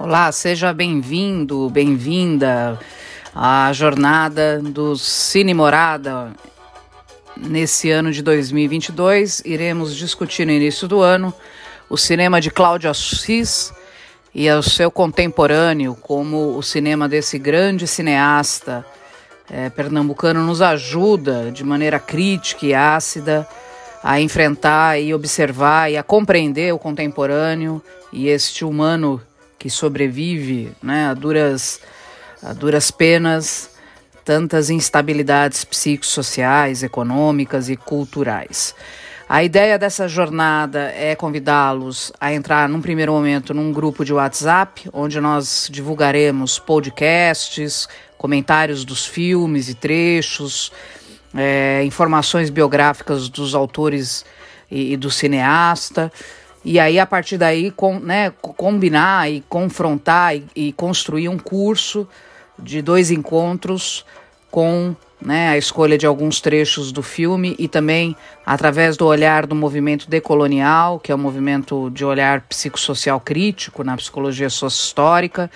[0.00, 2.78] Olá, seja bem-vindo, bem-vinda
[3.34, 6.32] à jornada do Cine Morada.
[7.36, 11.34] Nesse ano de 2022, iremos discutir no início do ano
[11.90, 13.72] o cinema de Cláudio Assis
[14.32, 18.86] e o seu contemporâneo, como o cinema desse grande cineasta
[19.50, 23.44] é, pernambucano nos ajuda de maneira crítica e ácida
[24.00, 29.20] a enfrentar e observar e a compreender o contemporâneo e este humano
[29.58, 31.80] que sobrevive né, a, duras,
[32.42, 33.70] a duras penas,
[34.24, 38.74] tantas instabilidades psicossociais, econômicas e culturais.
[39.28, 44.88] A ideia dessa jornada é convidá-los a entrar, num primeiro momento, num grupo de WhatsApp,
[44.90, 50.72] onde nós divulgaremos podcasts, comentários dos filmes e trechos,
[51.34, 54.24] é, informações biográficas dos autores
[54.70, 56.10] e, e do cineasta.
[56.70, 62.06] E aí, a partir daí, com, né, combinar e confrontar e, e, construir um curso
[62.58, 64.04] de dois encontros
[64.50, 69.54] com né, a escolha de alguns trechos do filme e também através do olhar do
[69.54, 75.50] movimento decolonial, que é um movimento de olhar psicossocial crítico na psicologia sociohistórica,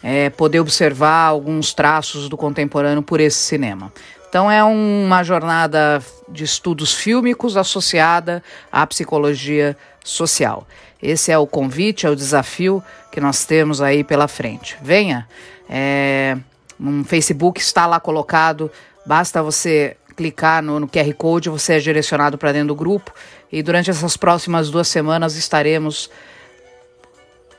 [0.00, 3.92] é, poder observar alguns traços do contemporâneo por esse cinema.
[4.36, 10.68] Então é uma jornada de estudos fílmicos associada à psicologia social.
[11.02, 14.76] Esse é o convite, é o desafio que nós temos aí pela frente.
[14.82, 15.26] Venha,
[15.70, 16.36] é,
[16.78, 18.70] um Facebook está lá colocado,
[19.06, 23.14] basta você clicar no, no QR Code, você é direcionado para dentro do grupo
[23.50, 26.10] e durante essas próximas duas semanas estaremos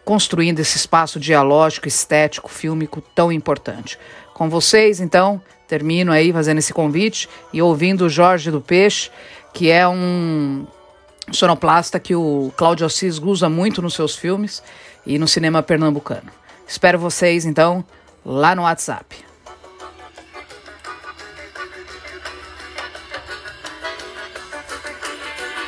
[0.05, 3.97] construindo esse espaço dialógico, estético, fílmico tão importante.
[4.35, 9.11] Com vocês, então, termino aí fazendo esse convite e ouvindo o Jorge do Peixe,
[9.53, 10.65] que é um
[11.31, 14.63] sonoplasta que o Cláudio Assis usa muito nos seus filmes
[15.05, 16.31] e no cinema pernambucano.
[16.67, 17.83] Espero vocês, então,
[18.25, 19.26] lá no WhatsApp.